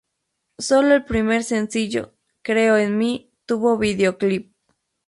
Solo 0.57 0.95
el 0.95 1.05
primer 1.05 1.43
sencillo, 1.43 2.15
Creo 2.41 2.75
en 2.77 2.97
mí, 2.97 3.35
tuvo 3.45 3.77
vídeoclip. 3.77 4.51